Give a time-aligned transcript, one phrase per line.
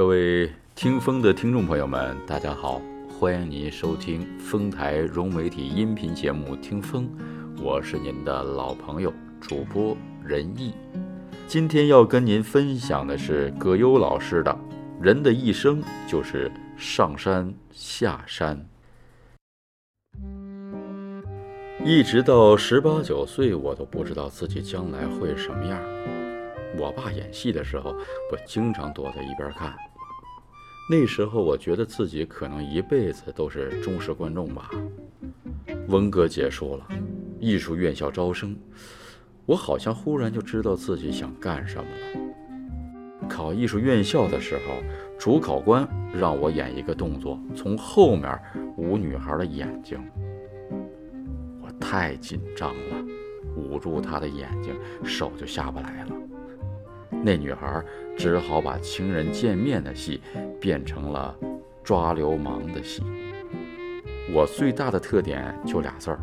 [0.00, 2.80] 各位听风的听众朋友们，大家好，
[3.18, 7.06] 欢迎您收听丰台融媒体音频节目《听风》，
[7.62, 9.94] 我是您的老朋友主播
[10.24, 10.72] 仁义。
[11.46, 14.50] 今天要跟您分享的是葛优老师的
[15.04, 18.66] 《人的一生就是上山下山》。
[21.84, 25.78] 一直到十八九岁，我都不知道自己将来会什么样。
[26.78, 27.90] 我爸演戏的时候，
[28.30, 29.74] 我经常躲在一边看。
[30.90, 34.70] 那时候我觉得自己可能一辈子都是忠实观众吧。
[35.88, 36.88] 文革结束了，
[37.38, 38.56] 艺术院校招生，
[39.46, 43.28] 我好像忽然就知道自己想干什么了。
[43.28, 44.82] 考艺术院校的时候，
[45.18, 48.36] 主考官让我演一个动作，从后面
[48.76, 49.98] 捂女孩的眼睛。
[51.62, 53.04] 我太紧张了，
[53.56, 54.74] 捂住她的眼睛，
[55.04, 56.16] 手就下不来了。
[57.22, 57.82] 那女孩
[58.16, 60.20] 只好把情人见面的戏
[60.60, 61.36] 变成了
[61.84, 63.02] 抓流氓的戏。
[64.32, 66.20] 我最大的特点就俩字儿，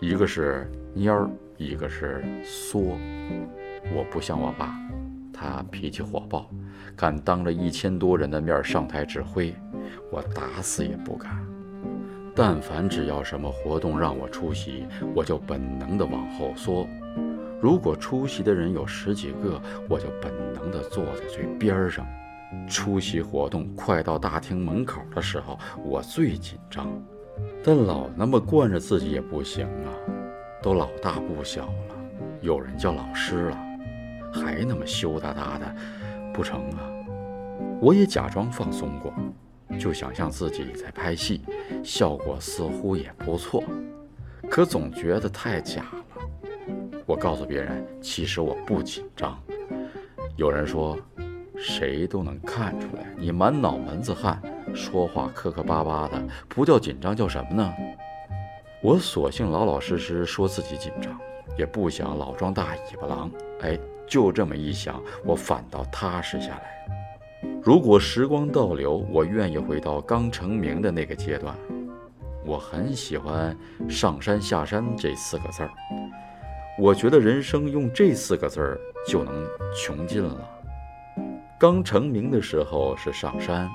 [0.00, 2.98] 一个是蔫儿，一个是缩。
[3.94, 4.74] 我不像我爸，
[5.32, 6.48] 他脾气火爆，
[6.96, 9.54] 敢当着一千多人的面上台指挥，
[10.10, 11.44] 我打死也不敢。
[12.34, 16.86] 但凡只要什么活动让我出席，我就本能的往后缩。
[17.64, 22.06] 如果出席的人有十几个，我就本能地坐在最边上。
[22.68, 26.86] 出席活动快到大厅门口的时候，我最紧张。
[27.64, 29.88] 但老那么惯着自己也不行啊，
[30.60, 31.96] 都老大不小了，
[32.42, 33.58] 有人叫老师了，
[34.30, 35.74] 还那么羞答答的，
[36.34, 36.84] 不成啊！
[37.80, 39.10] 我也假装放松过，
[39.78, 41.40] 就想象自己在拍戏，
[41.82, 43.64] 效果似乎也不错，
[44.50, 46.13] 可总觉得太假了。
[47.06, 49.38] 我告诉别人，其实我不紧张。
[50.36, 50.98] 有人说，
[51.56, 54.40] 谁都能看出来，你满脑门子汗，
[54.74, 57.72] 说话磕磕巴巴的，不叫紧张叫什么呢？
[58.82, 61.18] 我索性老老实实说自己紧张，
[61.58, 63.30] 也不想老装大尾巴狼。
[63.60, 66.86] 哎，就这么一想，我反倒踏实下来。
[67.62, 71.54] 如果时光倒流，我愿意回到刚成名的那个阶段。
[72.44, 73.56] 我很喜欢
[73.88, 75.70] “上山下山”这四个字儿。
[76.76, 79.46] 我觉得人生用这四个字儿就能
[79.76, 80.50] 穷尽了。
[81.56, 83.70] 刚成名的时候是上山，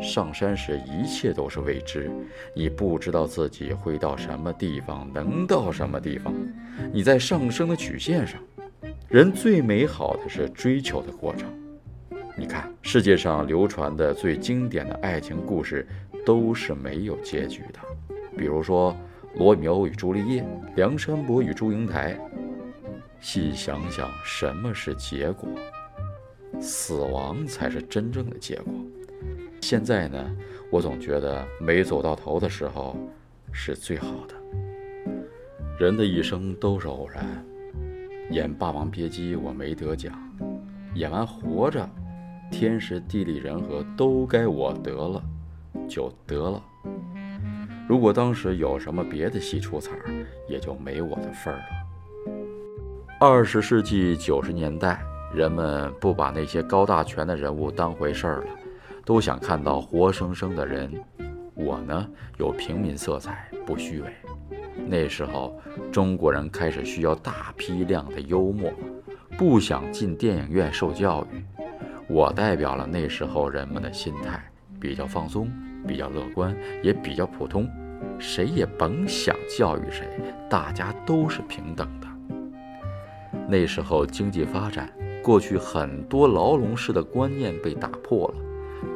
[0.00, 2.10] 上山时一切都是未知，
[2.56, 6.32] 你不知道自己会到什么地方，能到什么地方。
[6.90, 8.40] 你在上升的曲线上，
[9.08, 11.52] 人最美好的是追求的过程。
[12.34, 15.86] 你看，世界上流传的最经典的爱情故事
[16.24, 17.78] 都是没有结局的，
[18.38, 18.96] 比如说。
[19.34, 20.44] 罗密欧与朱丽叶，
[20.76, 22.18] 梁山伯与祝英台。
[23.18, 25.48] 细想想，什么是结果？
[26.60, 28.74] 死亡才是真正的结果。
[29.62, 30.36] 现在呢，
[30.70, 32.96] 我总觉得没走到头的时候
[33.52, 34.34] 是最好的。
[35.78, 37.24] 人的一生都是偶然。
[38.30, 40.12] 演《霸王别姬》我没得奖，
[40.94, 41.80] 演完《活着》，
[42.50, 45.22] 天时地利人和都该我得了，
[45.88, 46.62] 就得了。
[47.92, 50.08] 如果当时有什么别的戏出彩儿，
[50.48, 52.32] 也就没我的份儿了。
[53.20, 55.04] 二十世纪九十年代，
[55.34, 58.46] 人们不把那些高大全的人物当回事儿了，
[59.04, 60.90] 都想看到活生生的人。
[61.52, 62.08] 我呢，
[62.38, 64.10] 有平民色彩，不虚伪。
[64.86, 65.60] 那时候，
[65.92, 68.72] 中国人开始需要大批量的幽默，
[69.36, 71.44] 不想进电影院受教育。
[72.08, 74.42] 我代表了那时候人们的心态，
[74.80, 75.52] 比较放松，
[75.86, 77.68] 比较乐观，也比较普通。
[78.22, 80.08] 谁也甭想教育谁，
[80.48, 82.06] 大家都是平等的。
[83.48, 84.88] 那时候经济发展，
[85.24, 88.34] 过去很多牢笼式的观念被打破了，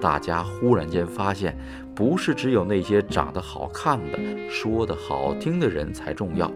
[0.00, 1.58] 大家忽然间发现，
[1.92, 6.48] 不是只有那些长得好看的、说得好听的人才重要。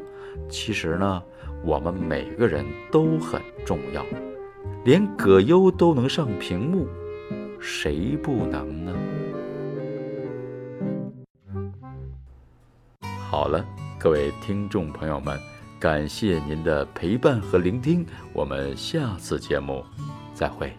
[0.49, 1.23] 其实呢，
[1.65, 4.07] 我们每个人都很重要，
[4.85, 6.87] 连葛优都能上屏幕，
[7.59, 8.95] 谁不能呢？
[13.41, 13.65] 好了，
[13.99, 15.41] 各位听众朋友们，
[15.79, 18.05] 感谢您的陪伴和聆听，
[18.35, 19.83] 我们下次节目
[20.35, 20.71] 再会。